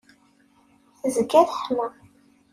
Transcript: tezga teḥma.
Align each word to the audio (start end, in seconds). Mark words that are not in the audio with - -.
tezga 0.99 1.41
teḥma. 1.49 1.87